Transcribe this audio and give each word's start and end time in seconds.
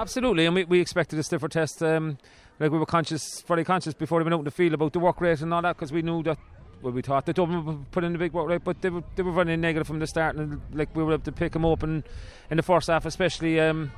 Absolutely, 0.00 0.46
and 0.46 0.54
we, 0.54 0.64
we 0.64 0.80
expected 0.80 1.18
a 1.18 1.22
stiffer 1.22 1.48
test. 1.48 1.82
Um, 1.82 2.18
like 2.60 2.70
we 2.70 2.78
were 2.78 2.86
conscious, 2.86 3.42
very 3.42 3.64
conscious 3.64 3.94
before 3.94 4.18
we 4.18 4.24
went 4.24 4.34
out 4.34 4.40
in 4.40 4.44
the 4.44 4.50
field 4.50 4.74
about 4.74 4.92
the 4.92 5.00
work 5.00 5.20
rate 5.20 5.40
and 5.40 5.52
all 5.52 5.62
that, 5.62 5.76
because 5.76 5.92
we 5.92 6.02
knew 6.02 6.22
that. 6.22 6.38
Well, 6.80 6.92
we 6.92 7.02
thought 7.02 7.26
that 7.26 7.34
Dublin 7.34 7.64
would 7.64 7.90
put 7.90 8.04
in 8.04 8.12
the 8.12 8.18
big 8.20 8.32
work 8.32 8.48
rate, 8.48 8.62
but 8.62 8.80
they 8.80 8.90
were 8.90 9.02
they 9.16 9.24
were 9.24 9.32
running 9.32 9.60
negative 9.60 9.88
from 9.88 9.98
the 9.98 10.06
start, 10.06 10.36
and 10.36 10.60
like 10.72 10.94
we 10.94 11.02
were 11.02 11.14
able 11.14 11.24
to 11.24 11.32
pick 11.32 11.52
them 11.52 11.64
open 11.64 12.04
in 12.50 12.56
the 12.56 12.62
first 12.62 12.86
half, 12.86 13.04
especially. 13.04 13.58
Um, 13.58 13.90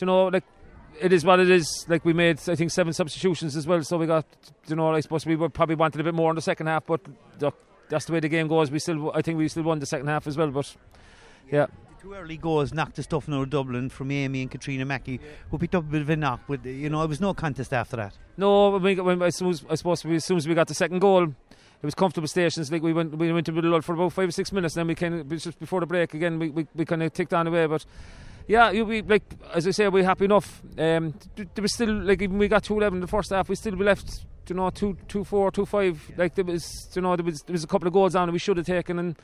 you 0.00 0.06
know, 0.06 0.26
like 0.26 0.42
it 1.00 1.12
is 1.12 1.24
what 1.24 1.38
it 1.38 1.48
is. 1.48 1.86
Like 1.88 2.04
we 2.04 2.12
made, 2.12 2.40
I 2.48 2.56
think, 2.56 2.72
seven 2.72 2.92
substitutions 2.92 3.54
as 3.54 3.68
well. 3.68 3.84
So 3.84 3.98
we 3.98 4.06
got, 4.06 4.26
you 4.66 4.74
know, 4.74 4.92
I 4.92 4.98
suppose 5.00 5.26
we 5.26 5.36
were 5.36 5.48
probably 5.48 5.76
wanted 5.76 6.00
a 6.00 6.04
bit 6.04 6.14
more 6.14 6.30
in 6.30 6.34
the 6.34 6.42
second 6.42 6.66
half, 6.66 6.86
but 6.86 7.00
that's 7.88 8.06
the 8.06 8.12
way 8.12 8.18
the 8.18 8.28
game 8.28 8.48
goes. 8.48 8.72
We 8.72 8.80
still, 8.80 9.12
I 9.14 9.22
think, 9.22 9.38
we 9.38 9.46
still 9.46 9.62
won 9.62 9.78
the 9.78 9.86
second 9.86 10.08
half 10.08 10.26
as 10.26 10.36
well. 10.36 10.50
But 10.50 10.74
yeah. 11.52 11.66
Two 12.08 12.14
early 12.14 12.38
goals 12.38 12.72
knocked 12.72 12.96
the 12.96 13.02
stuff 13.02 13.28
out 13.28 13.42
of 13.42 13.50
Dublin 13.50 13.90
from 13.90 14.10
Amy 14.10 14.40
and 14.40 14.50
Katrina 14.50 14.86
Mackey, 14.86 15.20
who 15.50 15.58
picked 15.58 15.74
up 15.74 15.84
a 15.84 15.86
bit 15.86 16.00
of 16.00 16.08
a 16.08 16.16
knock. 16.16 16.40
But 16.48 16.64
you 16.64 16.88
know, 16.88 17.02
it 17.02 17.06
was 17.06 17.20
no 17.20 17.34
contest 17.34 17.74
after 17.74 17.96
that. 17.96 18.16
No, 18.38 18.78
when 18.78 19.18
we, 19.18 19.30
soon 19.30 19.50
as, 19.50 19.62
I 19.68 19.74
suppose 19.74 20.06
we, 20.06 20.16
as 20.16 20.24
soon 20.24 20.38
as 20.38 20.48
we 20.48 20.54
got 20.54 20.68
the 20.68 20.74
second 20.74 21.00
goal, 21.00 21.24
it 21.24 21.34
was 21.82 21.94
comfortable 21.94 22.26
stations. 22.26 22.72
Like 22.72 22.82
we 22.82 22.94
went, 22.94 23.14
we 23.18 23.30
went 23.30 23.44
to 23.44 23.52
middle 23.52 23.78
for 23.82 23.92
about 23.92 24.14
five 24.14 24.30
or 24.30 24.32
six 24.32 24.52
minutes. 24.52 24.74
Then 24.74 24.86
we 24.86 24.94
kind 24.94 25.16
of 25.16 25.28
just 25.28 25.58
before 25.60 25.80
the 25.80 25.86
break 25.86 26.14
again, 26.14 26.38
we, 26.38 26.48
we, 26.48 26.66
we 26.74 26.86
kind 26.86 27.02
of 27.02 27.12
ticked 27.12 27.34
on 27.34 27.46
away. 27.46 27.66
But 27.66 27.84
yeah, 28.46 28.70
you 28.70 28.86
be 28.86 29.02
like 29.02 29.24
as 29.52 29.66
I 29.66 29.72
say, 29.72 29.88
we're 29.88 30.02
happy 30.02 30.24
enough. 30.24 30.62
Um, 30.78 31.12
there 31.36 31.60
was 31.60 31.74
still 31.74 31.92
like 31.92 32.22
even 32.22 32.38
we 32.38 32.48
got 32.48 32.64
two 32.64 32.78
eleven 32.78 32.96
in 32.96 33.00
the 33.02 33.06
first 33.06 33.28
half, 33.28 33.50
we 33.50 33.54
still 33.54 33.76
be 33.76 33.84
left. 33.84 34.24
You 34.48 34.54
know, 34.54 34.70
two, 34.70 34.96
two, 35.08 35.24
four, 35.24 35.50
two, 35.50 35.66
five. 35.66 36.10
Like 36.16 36.34
there 36.36 36.44
was, 36.46 36.88
you 36.94 37.02
know, 37.02 37.16
there 37.16 37.24
was 37.26 37.42
there 37.42 37.52
was 37.52 37.64
a 37.64 37.66
couple 37.66 37.86
of 37.86 37.92
goals 37.92 38.14
on 38.14 38.28
that 38.28 38.32
we 38.32 38.38
should 38.38 38.56
have 38.56 38.64
taken, 38.64 38.98
and 38.98 39.14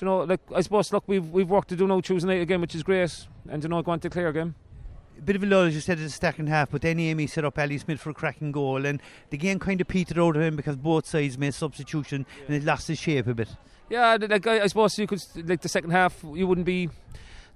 you 0.00 0.06
know, 0.06 0.20
like 0.20 0.40
I 0.54 0.60
suppose, 0.60 0.92
look, 0.92 1.04
we've 1.06 1.28
we've 1.30 1.48
worked 1.48 1.68
to 1.68 1.76
do 1.76 1.86
now 1.86 2.00
Tuesday 2.00 2.28
night 2.28 2.42
again, 2.42 2.60
which 2.60 2.74
is 2.74 2.82
great, 2.82 3.26
and 3.48 3.62
you 3.62 3.68
know, 3.68 3.82
go 3.82 3.92
on 3.92 4.00
to 4.00 4.10
clear 4.10 4.28
again. 4.28 4.54
A 5.18 5.22
bit 5.22 5.36
of 5.36 5.42
a 5.42 5.46
lull, 5.46 5.62
as 5.62 5.74
you 5.74 5.80
said, 5.80 5.98
in 5.98 6.04
the 6.04 6.10
second 6.10 6.48
half, 6.48 6.70
but 6.70 6.82
then 6.82 7.00
Amy 7.00 7.26
set 7.26 7.44
up 7.44 7.58
Ali 7.58 7.78
Smith 7.78 8.00
for 8.00 8.10
a 8.10 8.14
cracking 8.14 8.52
goal, 8.52 8.84
and 8.84 9.00
the 9.30 9.38
game 9.38 9.58
kind 9.58 9.80
of 9.80 9.88
petered 9.88 10.18
out 10.18 10.36
of 10.36 10.42
him 10.42 10.56
because 10.56 10.76
both 10.76 11.06
sides 11.06 11.38
made 11.38 11.54
substitution, 11.54 12.26
and 12.46 12.56
it 12.56 12.64
lost 12.64 12.90
its 12.90 13.00
shape 13.00 13.26
a 13.26 13.34
bit. 13.34 13.48
Yeah, 13.88 14.18
like 14.20 14.46
I, 14.46 14.62
I 14.62 14.66
suppose 14.66 14.98
you 14.98 15.06
could 15.06 15.22
like 15.44 15.62
the 15.62 15.68
second 15.68 15.90
half, 15.90 16.22
you 16.34 16.46
wouldn't 16.46 16.66
be 16.66 16.90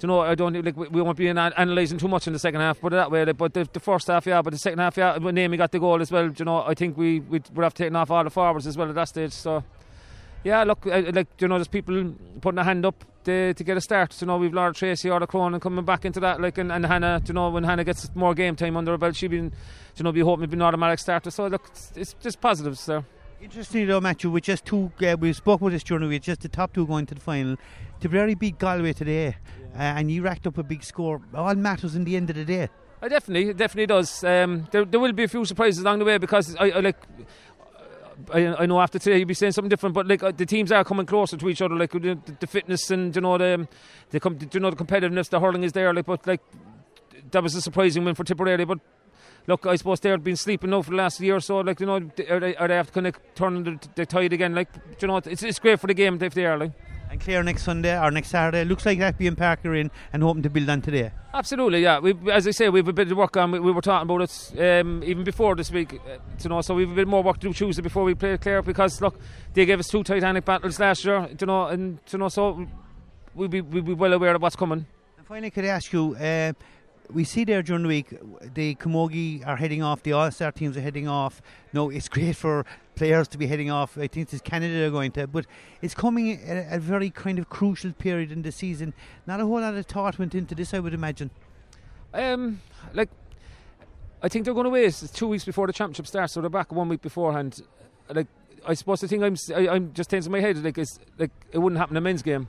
you 0.02 0.08
know, 0.08 0.20
I 0.20 0.34
don't 0.34 0.64
like 0.64 0.76
we 0.76 1.02
won't 1.02 1.18
be 1.18 1.28
analysing 1.28 1.98
too 1.98 2.08
much 2.08 2.26
in 2.26 2.32
the 2.32 2.38
second 2.38 2.60
half, 2.60 2.80
but 2.80 2.92
that 2.92 3.10
way. 3.10 3.24
Like, 3.24 3.36
but 3.36 3.52
the, 3.52 3.68
the, 3.70 3.80
first 3.80 4.06
half, 4.06 4.26
yeah, 4.26 4.40
but 4.40 4.52
the 4.52 4.58
second 4.58 4.78
half, 4.78 4.96
yeah, 4.96 5.18
when 5.18 5.36
Amy 5.36 5.56
got 5.56 5.72
the 5.72 5.78
goal 5.78 6.00
as 6.00 6.10
well, 6.10 6.30
you 6.30 6.44
know, 6.44 6.62
I 6.62 6.74
think 6.74 6.96
we 6.96 7.20
we 7.20 7.42
would 7.52 7.62
have 7.62 7.74
taken 7.74 7.96
off 7.96 8.10
all 8.10 8.24
the 8.24 8.30
forwards 8.30 8.66
as 8.66 8.76
well 8.76 8.88
at 8.88 8.94
that 8.94 9.08
stage. 9.08 9.32
So, 9.32 9.62
yeah, 10.44 10.64
look, 10.64 10.86
like 10.86 11.28
you 11.38 11.48
know, 11.48 11.56
there's 11.56 11.68
people 11.68 12.14
putting 12.40 12.58
a 12.58 12.64
hand 12.64 12.86
up 12.86 13.04
to, 13.24 13.54
to 13.54 13.64
get 13.64 13.76
a 13.76 13.80
start. 13.80 14.16
You 14.20 14.26
know, 14.26 14.38
we've 14.38 14.54
Laura 14.54 14.72
Treacy, 14.72 15.10
Orla 15.10 15.46
and 15.46 15.60
coming 15.60 15.84
back 15.84 16.04
into 16.04 16.20
that, 16.20 16.40
like, 16.40 16.58
and, 16.58 16.72
and 16.72 16.86
Hannah. 16.86 17.22
You 17.26 17.34
know, 17.34 17.50
when 17.50 17.64
Hannah 17.64 17.84
gets 17.84 18.10
more 18.14 18.34
game 18.34 18.56
time 18.56 18.76
under 18.76 18.92
her 18.92 18.98
belt, 18.98 19.16
she 19.16 19.28
been, 19.28 19.52
you 19.96 20.02
know, 20.02 20.12
be 20.12 20.20
hoping 20.20 20.42
to 20.42 20.48
be 20.48 20.56
an 20.56 20.62
automatic 20.62 20.98
starter. 20.98 21.30
So 21.30 21.46
look, 21.46 21.66
it's, 21.70 21.92
it's 21.96 22.14
just 22.20 22.40
positives 22.40 22.86
there. 22.86 23.04
Interesting 23.42 23.86
though, 23.86 24.00
Matthew, 24.00 24.30
with 24.30 24.44
just 24.44 24.66
two, 24.66 24.92
uh, 25.00 25.16
we 25.18 25.32
spoke 25.32 25.60
about 25.60 25.70
this 25.70 25.82
during 25.82 26.02
the 26.02 26.08
week, 26.08 26.22
just 26.22 26.42
the 26.42 26.48
top 26.48 26.74
two 26.74 26.86
going 26.86 27.06
to 27.06 27.14
the 27.14 27.20
final. 27.20 27.56
Tipperary 27.98 28.34
beat 28.34 28.58
Galway 28.58 28.92
today, 28.92 29.36
yeah. 29.74 29.94
uh, 29.94 29.98
and 29.98 30.10
you 30.10 30.22
racked 30.22 30.46
up 30.46 30.58
a 30.58 30.62
big 30.62 30.84
score. 30.84 31.22
All 31.34 31.54
matters 31.54 31.96
in 31.96 32.04
the 32.04 32.16
end 32.16 32.28
of 32.30 32.36
the 32.36 32.44
day. 32.44 32.68
I 33.02 33.08
definitely, 33.08 33.54
definitely 33.54 33.86
does. 33.86 34.22
Um, 34.24 34.68
there, 34.72 34.84
there 34.84 35.00
will 35.00 35.12
be 35.12 35.24
a 35.24 35.28
few 35.28 35.46
surprises 35.46 35.80
along 35.80 36.00
the 36.00 36.04
way 36.04 36.18
because 36.18 36.54
I, 36.56 36.66
I 36.70 36.80
like. 36.80 36.96
I, 38.32 38.62
I, 38.62 38.66
know 38.66 38.80
after 38.80 38.98
today 38.98 39.18
you'll 39.18 39.28
be 39.28 39.34
saying 39.34 39.52
something 39.52 39.68
different, 39.68 39.94
but 39.94 40.06
like 40.06 40.22
uh, 40.22 40.32
the 40.32 40.46
teams 40.46 40.72
are 40.72 40.84
coming 40.84 41.06
closer 41.06 41.36
to 41.36 41.48
each 41.48 41.62
other. 41.62 41.74
Like 41.74 41.92
the, 41.92 42.18
the 42.40 42.46
fitness 42.46 42.90
and 42.90 43.14
you 43.14 43.22
know 43.22 43.38
the, 43.38 43.68
the, 44.10 44.18
the 44.18 44.48
you 44.52 44.60
know 44.60 44.70
the 44.70 44.76
competitiveness, 44.76 45.28
the 45.28 45.40
hurling 45.40 45.64
is 45.64 45.72
there. 45.72 45.92
Like, 45.92 46.06
but 46.06 46.26
like 46.26 46.40
that 47.30 47.42
was 47.42 47.54
a 47.54 47.62
surprising 47.62 48.04
win 48.04 48.14
for 48.14 48.24
Tipperary. 48.24 48.64
But 48.64 48.80
look, 49.46 49.66
I 49.66 49.76
suppose 49.76 50.00
they've 50.00 50.22
been 50.22 50.36
sleeping 50.36 50.70
now 50.70 50.82
for 50.82 50.90
the 50.90 50.96
last 50.96 51.20
year 51.20 51.36
or 51.36 51.40
so. 51.40 51.60
Like, 51.60 51.80
you 51.80 51.86
know, 51.86 51.96
are 52.28 52.40
they, 52.40 52.56
are 52.56 52.68
they 52.68 52.76
have 52.76 52.88
to 52.88 52.92
kind 52.92 53.06
of 53.06 53.16
turn 53.34 53.64
the, 53.64 53.88
the 53.94 54.06
tide 54.06 54.32
again? 54.32 54.54
Like, 54.54 54.68
you 55.00 55.08
know, 55.08 55.16
it's, 55.16 55.42
it's 55.42 55.58
great 55.58 55.80
for 55.80 55.86
the 55.86 55.94
game 55.94 56.22
if 56.22 56.34
they 56.34 56.46
are. 56.46 56.58
Like. 56.58 56.72
And 57.10 57.20
Clare 57.20 57.42
next 57.42 57.64
Sunday 57.64 58.00
or 58.00 58.12
next 58.12 58.28
Saturday 58.28 58.64
looks 58.64 58.86
like 58.86 59.00
that 59.00 59.18
being 59.18 59.34
Páirc 59.34 59.64
Uí 59.64 59.70
Rinn 59.72 59.90
and 60.12 60.22
hoping 60.22 60.44
to 60.44 60.48
build 60.48 60.70
on 60.70 60.80
today. 60.80 61.10
Absolutely, 61.34 61.82
yeah. 61.82 61.98
We, 61.98 62.14
as 62.30 62.46
I 62.46 62.52
say, 62.52 62.68
we've 62.68 62.86
a 62.86 62.92
bit 62.92 63.10
of 63.10 63.18
work 63.18 63.36
on. 63.36 63.50
We, 63.50 63.58
we 63.58 63.72
were 63.72 63.80
talking 63.80 64.08
about 64.08 64.22
it 64.22 64.80
um, 64.80 65.02
even 65.02 65.24
before 65.24 65.56
this 65.56 65.72
week, 65.72 65.94
uh, 65.94 66.18
you 66.40 66.48
know. 66.48 66.60
So 66.60 66.72
we've 66.72 66.90
a 66.90 66.94
bit 66.94 67.08
more 67.08 67.24
work 67.24 67.40
to 67.40 67.48
do 67.48 67.52
Tuesday 67.52 67.82
before 67.82 68.04
we 68.04 68.14
play 68.14 68.38
Clare 68.38 68.62
because 68.62 69.00
look, 69.00 69.18
they 69.54 69.66
gave 69.66 69.80
us 69.80 69.88
two 69.88 70.04
Titanic 70.04 70.44
battles 70.44 70.78
last 70.78 71.04
year, 71.04 71.28
you 71.36 71.46
know, 71.48 71.66
and 71.66 71.98
you 72.12 72.18
know, 72.18 72.28
so 72.28 72.64
we'll 73.34 73.48
be 73.48 73.60
we'll 73.60 73.82
be 73.82 73.94
well 73.94 74.12
aware 74.12 74.36
of 74.36 74.42
what's 74.42 74.54
coming. 74.54 74.86
And 75.18 75.26
finally, 75.26 75.50
could 75.50 75.64
I 75.64 75.68
ask 75.68 75.92
you? 75.92 76.14
Uh, 76.14 76.52
we 77.12 77.24
see 77.24 77.44
there 77.44 77.62
during 77.62 77.82
the 77.82 77.88
week 77.88 78.08
the 78.54 78.74
Camogie 78.76 79.46
are 79.46 79.56
heading 79.56 79.82
off, 79.82 80.02
the 80.02 80.12
All 80.12 80.30
Star 80.30 80.52
teams 80.52 80.76
are 80.76 80.80
heading 80.80 81.08
off. 81.08 81.42
No, 81.72 81.90
it's 81.90 82.08
great 82.08 82.36
for 82.36 82.64
players 82.94 83.28
to 83.28 83.38
be 83.38 83.46
heading 83.46 83.70
off. 83.70 83.96
I 83.96 84.06
think 84.06 84.32
it's 84.32 84.42
Canada 84.42 84.86
are 84.86 84.90
going 84.90 85.12
to, 85.12 85.26
but 85.26 85.46
it's 85.82 85.94
coming 85.94 86.40
at 86.42 86.72
a 86.72 86.78
very 86.78 87.10
kind 87.10 87.38
of 87.38 87.48
crucial 87.48 87.92
period 87.92 88.32
in 88.32 88.42
the 88.42 88.52
season. 88.52 88.94
Not 89.26 89.40
a 89.40 89.46
whole 89.46 89.60
lot 89.60 89.74
of 89.74 89.86
thought 89.86 90.18
went 90.18 90.34
into 90.34 90.54
this, 90.54 90.74
I 90.74 90.78
would 90.78 90.94
imagine. 90.94 91.30
Um, 92.12 92.60
like 92.92 93.08
I 94.22 94.28
think 94.28 94.44
they're 94.44 94.54
going 94.54 94.64
to 94.64 94.70
wait 94.70 94.94
two 95.14 95.28
weeks 95.28 95.44
before 95.44 95.66
the 95.66 95.72
championship 95.72 96.06
starts, 96.06 96.32
so 96.32 96.40
they're 96.40 96.50
back 96.50 96.72
one 96.72 96.88
week 96.88 97.02
beforehand. 97.02 97.62
Like 98.08 98.26
I 98.66 98.74
suppose 98.74 99.00
the 99.00 99.08
thing 99.08 99.22
I'm 99.22 99.36
I, 99.54 99.60
am 99.60 99.68
i 99.70 99.76
am 99.76 99.92
just 99.92 100.10
tensing 100.10 100.32
my 100.32 100.40
head 100.40 100.62
like 100.62 100.76
is 100.78 100.98
like 101.18 101.30
it 101.52 101.58
wouldn't 101.58 101.78
happen 101.78 101.96
in 101.96 101.98
a 101.98 102.04
men's 102.04 102.22
game. 102.22 102.48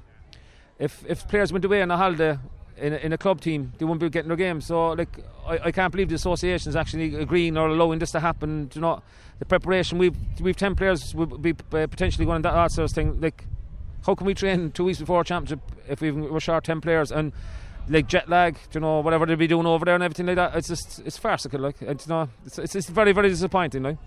If 0.80 1.06
if 1.08 1.28
players 1.28 1.54
went 1.54 1.66
away 1.66 1.82
on 1.82 1.92
a 1.92 1.98
holiday 1.98 2.38
in 2.78 2.94
a, 2.94 2.98
in 2.98 3.14
a 3.14 3.18
club 3.18 3.42
team, 3.42 3.74
they 3.78 3.86
won't 3.86 4.00
be 4.00 4.10
getting 4.10 4.30
their 4.30 4.38
game. 4.38 4.62
So, 4.62 4.92
like, 4.92 5.24
I, 5.46 5.60
I 5.66 5.72
can't 5.72 5.92
believe 5.92 6.10
the 6.10 6.16
association 6.16 6.70
is 6.70 6.76
actually 6.76 7.16
agreeing 7.16 7.58
or 7.58 7.68
allowing 7.68 8.00
this 8.00 8.12
to 8.12 8.20
happen. 8.20 8.66
Do 8.68 8.80
you 8.80 8.82
know, 8.82 9.02
the 9.40 9.46
preparation 9.46 9.98
we've 9.98 10.16
we've 10.40 10.56
ten 10.56 10.76
players 10.76 11.14
will 11.14 11.26
be 11.26 11.52
uh, 11.52 11.88
potentially 11.88 12.26
going 12.26 12.42
that, 12.44 12.54
that 12.54 12.72
sort 12.72 12.90
of 12.90 12.96
thing. 12.96 13.22
Like, 13.22 13.46
how 14.06 14.16
can 14.16 14.26
we 14.26 14.34
train 14.34 14.72
two 14.72 14.86
weeks 14.86 15.00
before 15.00 15.22
a 15.22 15.24
championship 15.24 15.60
if 15.88 16.02
we 16.02 16.12
we're 16.12 16.40
short 16.40 16.64
ten 16.64 16.82
players 16.82 17.12
and 17.12 17.34
like 17.90 18.08
jet 18.08 18.30
lag, 18.30 18.58
you 18.74 18.80
know, 18.80 19.00
whatever 19.00 19.26
they'll 19.26 19.36
be 19.36 19.48
doing 19.48 19.66
over 19.66 19.86
there 19.86 19.96
and 19.96 20.04
everything 20.04 20.28
like 20.28 20.36
that? 20.36 20.56
It's 20.56 20.68
just 20.68 21.00
it's 21.06 21.18
farcical. 21.18 21.60
Like, 21.60 21.82
it's, 21.82 22.08
it's, 22.58 22.76
it's 22.76 22.90
very 22.90 23.12
very 23.12 23.30
disappointing. 23.30 23.84
Like. 23.84 23.98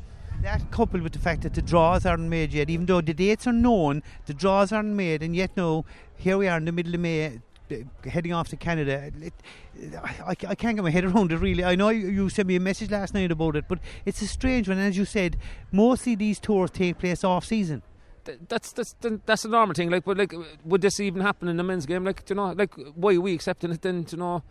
That 0.42 0.70
coupled 0.72 1.02
with 1.02 1.12
the 1.12 1.20
fact 1.20 1.42
that 1.42 1.54
the 1.54 1.62
draws 1.62 2.04
aren't 2.04 2.28
made 2.28 2.52
yet, 2.52 2.68
even 2.68 2.86
though 2.86 3.00
the 3.00 3.14
dates 3.14 3.46
are 3.46 3.52
known, 3.52 4.02
the 4.26 4.34
draws 4.34 4.72
aren't 4.72 4.94
made, 4.94 5.22
and 5.22 5.34
yet 5.34 5.56
no, 5.56 5.84
here 6.16 6.36
we 6.36 6.48
are 6.48 6.58
in 6.58 6.64
the 6.64 6.72
middle 6.72 6.92
of 6.92 7.00
May 7.00 7.40
heading 8.04 8.32
off 8.32 8.48
to 8.48 8.56
Canada. 8.56 9.10
It, 9.20 9.32
I, 10.02 10.36
I, 10.46 10.54
can't 10.54 10.76
get 10.76 10.82
my 10.82 10.90
head 10.90 11.04
around 11.04 11.32
it 11.32 11.38
really. 11.38 11.64
I 11.64 11.74
know 11.74 11.88
you 11.88 12.28
sent 12.28 12.48
me 12.48 12.56
a 12.56 12.60
message 12.60 12.90
last 12.90 13.14
night 13.14 13.30
about 13.30 13.56
it, 13.56 13.64
but 13.68 13.78
it's 14.04 14.22
a 14.22 14.26
strange 14.26 14.68
one. 14.68 14.78
As 14.78 14.96
you 14.96 15.04
said, 15.04 15.36
mostly 15.72 16.14
these 16.14 16.38
tours 16.38 16.70
take 16.70 16.98
place 16.98 17.24
off 17.24 17.44
season. 17.44 17.82
That's 18.48 18.72
that's 18.72 18.94
that's 19.26 19.44
a 19.44 19.48
normal 19.48 19.74
thing. 19.74 19.90
Like, 19.90 20.04
but 20.04 20.16
like, 20.16 20.32
would 20.64 20.80
this 20.80 20.98
even 21.00 21.20
happen 21.20 21.48
in 21.48 21.56
the 21.56 21.62
men's 21.62 21.84
game? 21.84 22.04
Like, 22.04 22.22
you 22.28 22.36
know, 22.36 22.52
like 22.52 22.74
why 22.94 23.14
are 23.14 23.20
we 23.20 23.34
accepting 23.34 23.70
it 23.70 23.82
then? 23.82 24.06
You 24.10 24.18
know, 24.18 24.42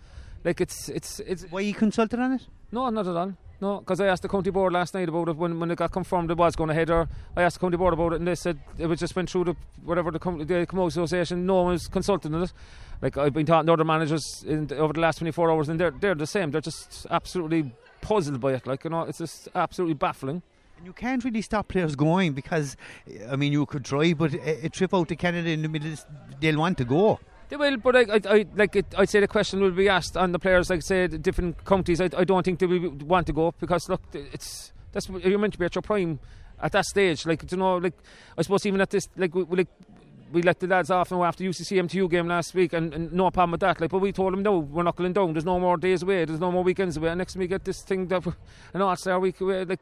like 0.44 0.62
it's 0.62 0.90
it's 0.90 1.20
it's. 1.22 1.44
Why 1.50 1.62
you 1.62 1.74
consulted 1.74 2.20
on 2.20 2.34
it? 2.34 2.48
No, 2.72 2.90
not 2.90 3.08
at 3.08 3.16
all. 3.16 3.34
No, 3.64 3.80
because 3.80 4.02
I 4.02 4.08
asked 4.08 4.24
the 4.24 4.28
county 4.28 4.50
board 4.50 4.74
last 4.74 4.94
night 4.94 5.08
about 5.08 5.30
it 5.30 5.38
when, 5.38 5.58
when 5.58 5.72
it 5.72 5.78
got 5.78 5.90
confirmed 5.90 6.30
it 6.30 6.36
was 6.36 6.54
going 6.54 6.70
ahead. 6.70 6.90
Or 6.90 7.08
I 7.38 7.44
asked 7.44 7.56
the 7.56 7.62
county 7.62 7.78
board 7.78 7.94
about 7.94 8.12
it, 8.12 8.18
and 8.18 8.28
they 8.28 8.36
said 8.36 8.60
it 8.78 8.88
was 8.88 9.00
just 9.00 9.16
went 9.16 9.30
through 9.30 9.46
the 9.46 9.56
whatever 9.86 10.12
the 10.12 10.20
the 10.20 10.68
Camogie 10.68 10.88
Association. 10.88 11.46
No 11.46 11.62
one 11.62 11.72
was 11.72 11.88
consulting 11.88 12.36
on 12.36 12.44
it. 12.44 12.52
Like 13.02 13.18
I've 13.18 13.34
been 13.34 13.46
talking 13.46 13.68
to 13.68 13.72
other 13.72 13.86
managers 13.86 14.44
in, 14.46 14.70
over 14.74 14.92
the 14.92 15.00
last 15.00 15.20
24 15.20 15.50
hours, 15.50 15.70
and 15.70 15.80
they're 15.80 15.92
they're 15.92 16.14
the 16.14 16.28
same. 16.28 16.52
They're 16.52 16.60
just 16.60 17.08
absolutely 17.10 17.72
puzzled 18.02 18.42
by 18.42 18.52
it. 18.52 18.68
Like 18.68 18.84
you 18.84 18.90
know, 18.90 19.04
it's 19.04 19.20
just 19.20 19.48
absolutely 19.56 19.94
baffling. 19.94 20.42
And 20.76 20.86
you 20.86 20.92
can't 20.92 21.24
really 21.24 21.42
stop 21.42 21.70
players 21.70 21.96
going 21.96 22.34
because, 22.34 22.76
I 23.30 23.38
mean, 23.38 23.54
you 23.54 23.66
could 23.66 23.86
try, 23.86 24.14
but 24.14 24.34
a, 24.34 24.66
a 24.66 24.70
trip 24.70 24.94
out 24.94 25.08
to 25.08 25.16
Canada 25.16 25.52
in 25.52 25.62
the 25.62 25.70
middle, 25.70 25.96
they'll 26.42 26.60
want 26.60 26.78
to 26.80 26.84
go. 26.84 27.18
Will, 27.58 27.78
but 27.78 27.96
I, 27.96 28.02
I, 28.02 28.22
I 28.26 28.46
like 28.56 28.76
it, 28.76 28.86
I'd 28.98 29.10
say 29.10 29.20
the 29.20 29.28
question 29.28 29.62
will 29.62 29.72
be 29.72 29.90
asked 29.90 30.18
on 30.18 30.32
the 30.32 30.40
players, 30.40 30.70
like 30.70 30.78
I 30.78 30.82
said, 30.82 31.22
different 31.22 31.64
counties. 31.66 32.02
I, 32.02 32.10
I 32.18 32.24
don't 32.24 32.44
think 32.44 32.60
they 32.60 32.66
will 32.66 32.92
want 32.92 33.28
to 33.28 33.34
go 33.34 33.54
because 33.60 33.90
look, 33.90 34.02
it's 34.14 34.74
that's 34.92 35.10
you're 35.10 35.40
meant 35.40 35.54
to 35.54 35.60
be 35.60 35.66
at 35.66 35.76
your 35.76 35.82
prime 35.82 36.20
at 36.62 36.72
that 36.72 36.86
stage. 36.86 37.26
Like 37.26 37.50
you 37.52 37.58
know, 37.58 37.78
like 37.78 37.94
I 38.38 38.42
suppose 38.42 38.66
even 38.66 38.82
at 38.82 38.90
this, 38.90 39.10
like 39.18 39.34
we, 39.36 39.44
like 39.44 39.68
we 40.34 40.42
let 40.42 40.60
the 40.60 40.68
lads 40.68 40.90
off 40.90 41.12
and 41.12 41.20
now 41.20 41.26
after 41.26 41.44
UCC 41.44 41.82
MTU 41.84 42.10
game 42.10 42.28
last 42.28 42.54
week, 42.54 42.74
and, 42.74 42.94
and, 42.94 43.14
no 43.14 43.30
problem 43.30 43.52
with 43.52 43.60
that. 43.62 43.80
Like, 43.80 43.92
but 43.92 44.00
we 44.00 44.12
told 44.12 44.34
them 44.34 44.42
no, 44.42 44.60
we're 44.60 44.84
knuckling 44.84 45.14
down. 45.14 45.34
There's 45.34 45.46
no 45.46 45.60
more 45.60 45.78
days 45.78 46.02
away. 46.02 46.26
There's 46.26 46.40
no 46.40 46.52
more 46.52 46.64
weekends 46.64 46.98
away. 46.98 47.10
And 47.10 47.20
next 47.20 47.36
we 47.36 47.48
get 47.48 47.64
this 47.64 47.82
thing 47.84 48.08
that, 48.08 48.26
an 48.74 48.82
All 48.82 48.96
Star 48.96 49.20
week 49.20 49.40
away. 49.42 49.64
Like, 49.64 49.82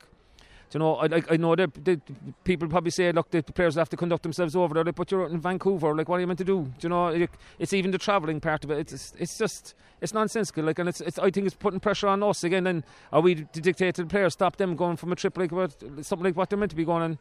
you 0.74 0.80
know, 0.80 0.96
I, 0.96 1.22
I 1.30 1.38
know 1.38 1.56
that 1.56 1.74
the 1.84 2.00
people 2.44 2.68
probably 2.68 2.92
say, 2.92 3.12
look, 3.12 3.30
the 3.32 3.44
players 3.44 3.76
have 3.76 3.90
to 3.90 3.98
conduct 3.98 4.24
themselves 4.24 4.56
over 4.56 4.74
there. 4.74 4.84
Like, 4.84 4.96
but 4.96 5.12
you're 5.12 5.28
in 5.28 5.40
Vancouver. 5.40 5.96
Like, 5.96 6.08
what 6.08 6.18
are 6.18 6.20
you 6.22 6.28
meant 6.28 6.40
to 6.40 6.46
do? 6.46 6.72
do 6.80 6.88
you 6.88 6.90
know, 6.90 7.28
it's 7.60 7.74
even 7.74 7.92
the 7.92 7.98
travelling 7.98 8.40
part 8.40 8.64
of 8.64 8.72
it. 8.72 8.92
It's 8.92 9.14
it's 9.18 9.38
just 9.38 9.74
it's 10.00 10.14
nonsensical. 10.14 10.64
Like, 10.64 10.80
and 10.80 10.90
it's, 10.90 11.02
it's 11.02 11.20
I 11.20 11.30
think 11.30 11.46
it's 11.46 11.56
putting 11.56 11.80
pressure 11.80 12.08
on 12.08 12.24
us 12.24 12.44
again. 12.44 12.64
Then 12.64 12.84
are 13.12 13.22
we 13.22 13.36
to 13.36 13.62
dictate 13.62 13.96
to 13.96 14.04
the 14.04 14.10
players 14.10 14.34
stop 14.34 14.58
them 14.58 14.76
going 14.76 14.98
from 14.98 15.12
a 15.12 15.16
trip 15.16 15.38
like 15.38 15.52
what 15.52 15.74
something 16.02 16.24
like 16.24 16.36
what 16.36 16.50
they're 16.50 16.60
meant 16.60 16.72
to 16.72 16.78
be 16.78 16.86
going? 16.86 17.04
And 17.04 17.18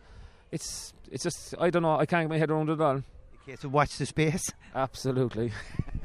it's 0.53 0.93
it's 1.11 1.25
just 1.25 1.55
I 1.59 1.71
don't 1.71 1.83
know. 1.83 1.97
I 1.97 2.07
can't 2.07 2.25
get 2.25 2.31
my 2.31 2.39
head 2.39 2.51
around 2.51 2.71
it 2.71 2.81
all. 2.81 3.03
Okay, 3.43 3.57
so 3.57 3.69
watch 3.69 3.97
the 3.99 4.07
space. 4.07 4.53
Absolutely. 4.75 5.53